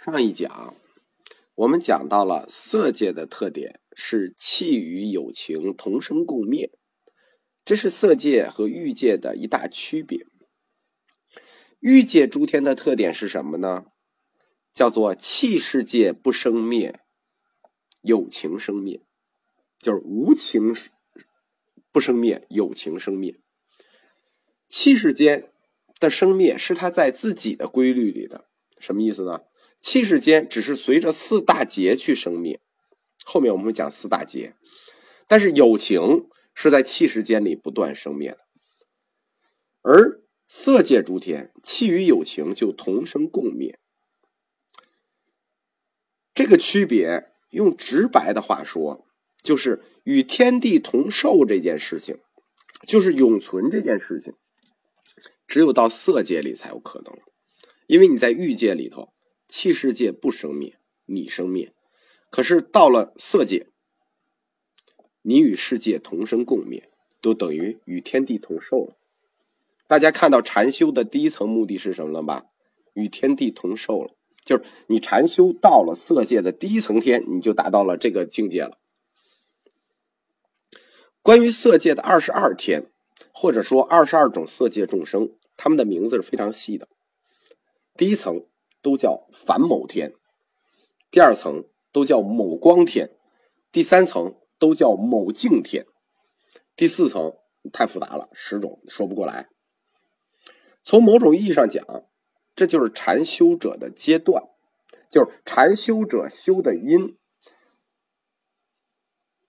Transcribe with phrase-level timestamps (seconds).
[0.00, 0.76] 上一讲，
[1.56, 6.70] 我们讲到了色界的特点是气与有情同生共灭，
[7.64, 10.24] 这是色界和欲界的一大区别。
[11.80, 13.86] 欲界诸天的特点是什么呢？
[14.72, 17.00] 叫做气世界不生灭，
[18.02, 19.04] 有情生灭，
[19.80, 20.76] 就是无情
[21.90, 23.40] 不生灭，有情生灭。
[24.68, 25.50] 气世间
[25.98, 29.40] 的生灭是它在自己的规律里的，什么意思呢？
[29.80, 32.60] 气世间只是随着四大劫去生灭，
[33.24, 34.54] 后面我们讲四大劫，
[35.26, 38.38] 但是友情是在气世间里不断生灭的，
[39.82, 43.78] 而色界诸天气与友情就同生共灭。
[46.34, 49.06] 这个区别用直白的话说，
[49.42, 52.18] 就是与天地同寿这件事情，
[52.86, 54.34] 就是永存这件事情，
[55.46, 57.16] 只有到色界里才有可能，
[57.86, 59.12] 因为你在欲界里头。
[59.48, 61.72] 气世界不生灭，你生灭；
[62.30, 63.66] 可是到了色界，
[65.22, 66.90] 你与世界同生共灭，
[67.22, 68.96] 都等于与天地同寿了。
[69.86, 72.44] 大家看到禅修的第一层目的是什么了吧？
[72.92, 78.78] 与天地同寿了，就是你禅修到了色界的第一层天，你就达到了这个境界了。
[81.22, 82.90] 关于色界的二十二天，
[83.32, 86.86] 或者说二十二种色界众生，他们的名字是非常细的。
[87.94, 88.44] 第一层。
[88.80, 90.14] 都叫凡某天，
[91.10, 93.16] 第二层都叫某光天，
[93.72, 95.86] 第三层都叫某净天，
[96.76, 97.34] 第四层
[97.72, 99.48] 太复杂了，十种说不过来。
[100.82, 101.84] 从某种意义上讲，
[102.54, 104.44] 这就是禅修者的阶段，
[105.10, 107.18] 就是禅修者修的因，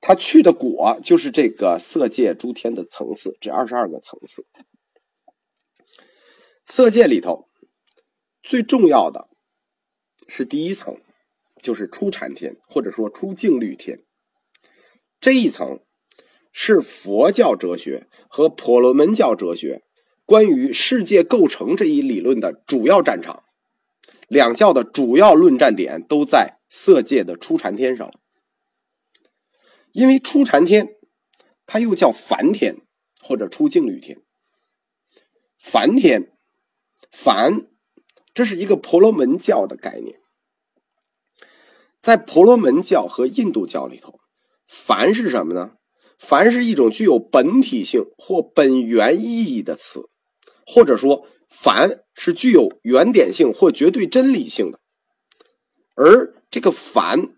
[0.00, 4.46] 他去的果就是这个色界诸天的层次，这二十二个层次，
[6.64, 7.48] 色界里头。
[8.44, 9.30] 最重要的
[10.28, 11.00] 是第一层，
[11.62, 14.04] 就是初禅天，或者说初净律天。
[15.18, 15.80] 这一层
[16.52, 19.82] 是佛教哲学和婆罗门教哲学
[20.26, 23.44] 关于世界构成这一理论的主要战场。
[24.28, 28.12] 两教的主要论战点都在色界的初禅天上。
[29.92, 30.96] 因为初禅天，
[31.64, 32.76] 它又叫梵天
[33.22, 34.22] 或者初净律天。
[35.56, 36.36] 梵天，
[37.10, 37.68] 梵。
[38.34, 40.20] 这是一个婆罗门教的概念，
[42.00, 44.18] 在婆罗门教和印度教里头，
[44.66, 45.76] 凡是什么呢？
[46.18, 50.10] 凡是一种具有本体性或本源意义的词，
[50.66, 54.80] 或者说凡是具有原点性或绝对真理性的。
[55.94, 57.36] 而这个凡，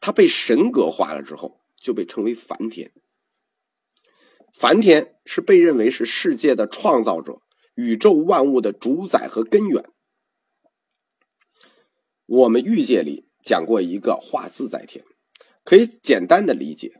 [0.00, 2.92] 它被神格化了之后，就被称为梵天。
[4.52, 7.40] 梵天是被认为是世界的创造者，
[7.76, 9.84] 宇宙万物的主宰和根源。
[12.26, 15.04] 我们欲界里讲过一个化自在天，
[15.62, 16.92] 可以简单的理解，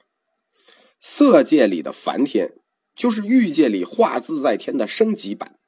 [1.00, 2.54] 色界里的梵天
[2.94, 5.58] 就是欲界里化自在天的升级版。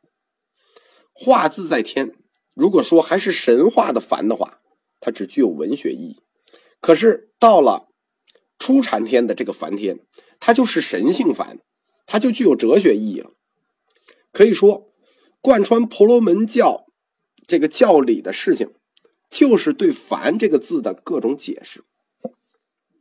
[1.15, 2.15] 化自在天，
[2.53, 4.61] 如果说还是神话的梵的话，
[5.01, 6.23] 它只具有文学意义；
[6.81, 7.89] 可是到了
[8.59, 10.07] 初禅天的这个梵天，
[10.39, 11.61] 它就是神性梵，
[12.05, 13.31] 它就具有哲学意义了。
[14.31, 14.93] 可以说，
[15.41, 16.85] 贯穿婆罗门教
[17.47, 18.75] 这个教理的事情。
[19.37, 21.85] 就是对“凡”这个字的各种解释，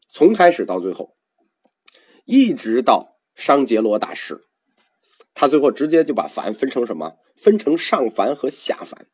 [0.09, 1.15] 从开始到最后，
[2.25, 4.43] 一直到商杰罗大师，
[5.33, 7.13] 他最后直接就把“凡”分成什么？
[7.37, 9.07] 分成上凡和下凡，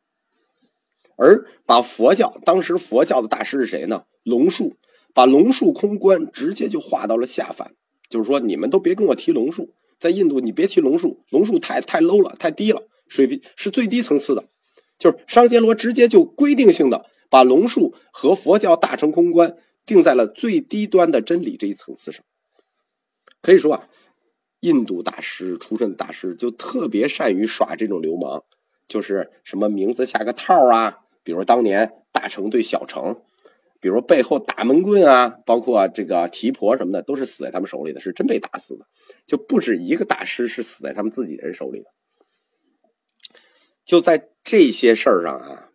[1.16, 4.02] 而把佛教当时佛教的大师是谁呢？
[4.24, 4.76] 龙树，
[5.14, 7.76] 把龙树空观直接就划到了下凡，
[8.08, 14.48] 就是说你们都别跟我提龙树，在印度你别提龙树，龙树太太 low 了，太低了，水平是最低层次的。
[14.98, 19.56] 就是商杰罗直接就规定性的把龙树和佛教大乘空观
[19.86, 22.22] 定在了最低端的真理这一层次上。
[23.40, 23.88] 可以说啊，
[24.60, 28.44] 印度大师出身大师就特别善于耍这种流氓，
[28.86, 33.22] 就是什么名字下个套啊，比如当年大乘对小乘，
[33.80, 38.84] 比如背后打闷棍啊，包括这个提婆什么的，都是死在他们手里的，是真被打死的，
[39.24, 41.86] 就不止一个大师是死在他们自己人手里的。
[43.86, 45.71] 就在这些事儿上啊，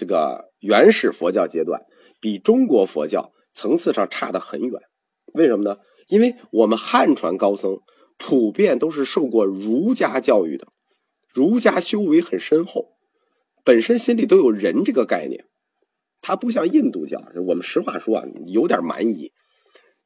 [0.00, 1.82] 这个原始佛教阶段
[2.22, 4.80] 比中国佛教层次上差得很远。
[5.34, 5.76] 为什么呢？
[6.08, 7.80] 因为我们汉传高僧
[8.16, 10.68] 普遍都是受过儒家教育的，
[11.28, 12.86] 儒家修为很深厚，
[13.62, 15.44] 本身心里都有人这个概念。
[16.22, 19.30] 他不像印度教，我们实话说啊，有点蛮夷，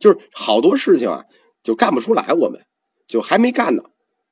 [0.01, 1.25] 就是好多事情啊
[1.63, 2.61] 就干不出来，我们
[3.07, 3.85] 就还没干呢。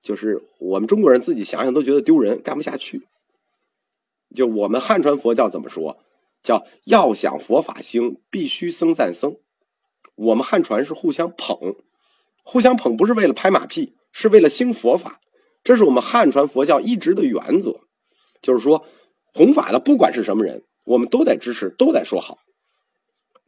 [0.03, 3.07] 就是我们中国人自己想想都觉得丢人，干不下去。
[4.33, 5.99] 就我们汉传佛教怎么说？
[6.41, 9.37] 叫要想佛法兴，必须僧赞僧。
[10.17, 11.57] 我们汉传是互相捧，
[12.43, 15.21] 互相捧不是为了拍马屁，是为了兴佛法。
[15.63, 17.81] 这是我们汉传佛教一直的原则，
[18.41, 18.85] 就是说
[19.25, 22.39] 弘法的不管是什么人，我们都得支持，都得说好，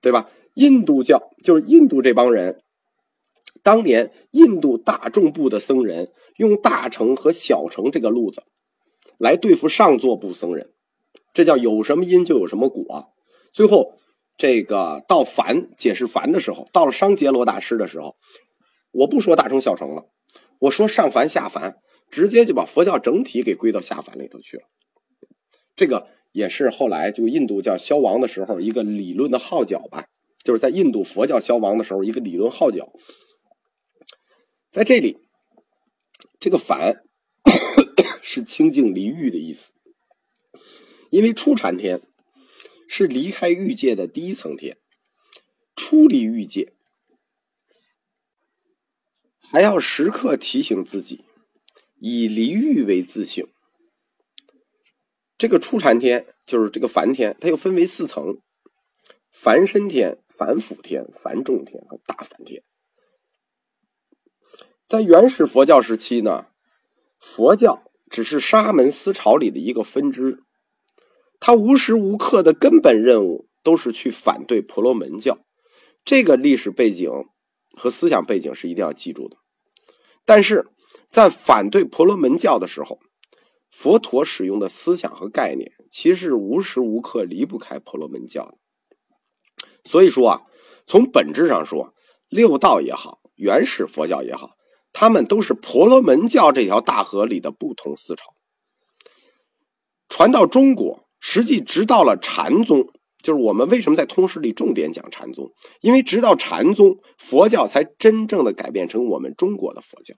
[0.00, 0.30] 对吧？
[0.54, 2.62] 印度教就是印度这帮人，
[3.64, 8.44] 当年印度大众部的僧人用大乘和小乘这个路子
[9.18, 10.72] 来对付上座部僧人，
[11.32, 13.12] 这叫有什么因就有什么果。
[13.52, 13.94] 最后
[14.36, 18.16] 这个到凡解释凡的时候，到了商杰罗大师的时候，
[18.92, 20.06] 我不说大乘小乘了，
[20.58, 21.78] 我说上凡下凡。
[22.10, 24.64] 直接就把佛教整体给归到下凡里头去了，
[25.74, 30.06] 这个也是后来就印度教消亡的时候一个理论的号角吧，
[30.44, 32.92] 就是在印度佛教消亡的时候一个理论号角。
[34.70, 35.18] 在这里，
[36.38, 37.03] 这个凡
[38.34, 39.72] 是清净离欲的意思，
[41.10, 42.00] 因为初禅天
[42.88, 44.76] 是离开欲界的第一层天，
[45.76, 46.72] 出离欲界，
[49.52, 51.24] 还要时刻提醒自己。
[52.00, 53.46] 以离欲为自性，
[55.38, 58.42] 这个初禅天就是这个梵天，它又分为四层：
[59.30, 62.64] 梵身天、梵辅天、梵众天和大梵天。
[64.86, 66.48] 在原始佛教时期呢，
[67.18, 67.82] 佛教
[68.14, 70.44] 只是沙门思潮里的一个分支，
[71.40, 75.38] 他无时无刻的根本任务都是去反对婆罗门教。
[76.04, 77.10] 这个历史背景
[77.76, 79.36] 和思想背景是一定要记住的。
[80.24, 80.66] 但是。
[81.08, 82.98] 在反对婆罗门教的时候，
[83.70, 88.58] 佛陀使用的思想和概念，其实无时无刻离不开婆罗门教的。
[89.84, 90.42] 所以说啊，
[90.86, 91.94] 从本质上说，
[92.28, 94.56] 六道也好，原始佛教也好，
[94.94, 98.32] 他们都是婆罗门教这条大河里的不同思潮。
[100.08, 102.86] 传到中国，实际直到了禅宗，
[103.20, 105.50] 就是我们为什么在通史里重点讲禅宗，
[105.80, 110.14] 因为直到禅宗，佛教才真正的改变成我们中国的佛教。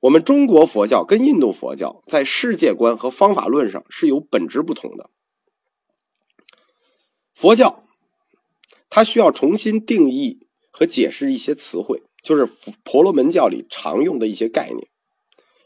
[0.00, 5.10] 我们中国佛教跟印度佛教在世界观和方法论上是有本质不同的。
[7.34, 7.78] 佛教
[8.88, 12.48] 它需要重新定义和解释一些词汇，就是
[12.84, 14.88] 婆罗门教里常用的一些概念，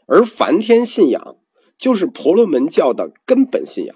[0.07, 1.37] 而梵天信仰
[1.77, 3.95] 就是婆罗门教的根本信仰。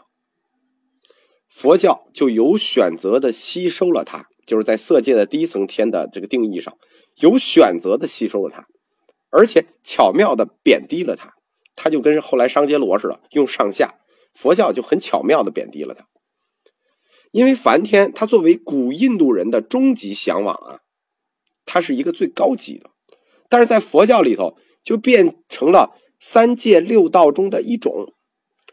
[1.47, 6.77] 佛教就有选择的吸收了它，就是在色界的第一层天的这个定义上，
[7.21, 8.65] 有选择的吸收了它。
[9.31, 11.33] 而且巧妙的贬低了它。
[11.81, 14.01] 它就跟后来商杰罗似的，用上下
[14.33, 16.05] 佛教就很巧妙的贬低了他。
[17.31, 20.79] 因为梵天他作为古印度人的终极向往啊，
[21.69, 22.89] 它是一个最高级的，
[23.47, 28.15] 但是在佛教里头就变成了三界六道中的一种，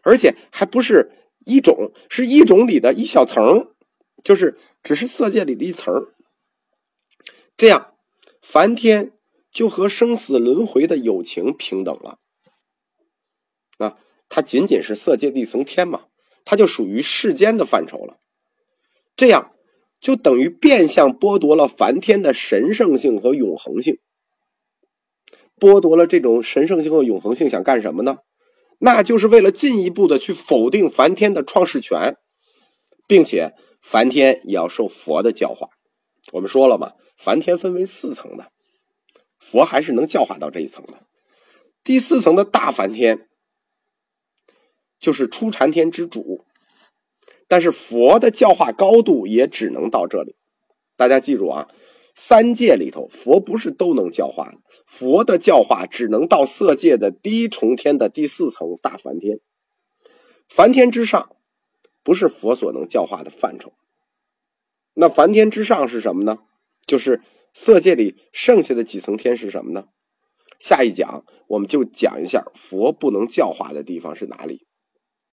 [0.01, 1.11] 而且还不是
[1.45, 3.75] 一种，是一种里的一小层，
[4.23, 5.93] 就是只是色界里的一层。
[7.55, 7.93] 这样，
[8.41, 9.13] 梵天。
[9.49, 12.19] 就和生死轮回的友情平等了，
[13.79, 13.97] 啊，
[14.29, 16.05] 它仅仅是色界的一层天嘛，
[16.45, 18.19] 它就属于世间的范畴了。
[19.15, 19.55] 这样
[19.99, 23.99] 就等于变相剥夺了梵天的神圣性和永恒性。
[25.59, 28.19] 剥夺了这种神圣性和永恒性，想干什么呢？
[28.79, 32.15] 那就是为了进一步的去否定梵天的创世权，
[33.07, 35.69] 并且梵天也要受佛的教化。
[36.31, 38.51] 我们说了嘛，梵天分为四层的。
[39.39, 41.07] 佛还是能教化到这一层的，
[41.83, 43.27] 第四层的大梵天
[44.99, 46.45] 就是初禅天之主，
[47.47, 50.35] 但是佛的教化高度也只能到这里。
[50.95, 51.67] 大家记住啊，
[52.13, 59.39] 三界里头佛不是都能教化的，佛的教化只能到色界的第一重天的第四层大梵天，
[60.47, 61.35] 梵天之上
[62.03, 63.73] 不是佛所能教化的范畴。
[64.93, 66.39] 那梵天之上是什么呢？
[66.85, 67.21] 就是。
[67.53, 69.87] 色界里剩下的几层天是什么呢？
[70.59, 74.67] 下一讲我们就讲一下佛不能教化的地方是哪里。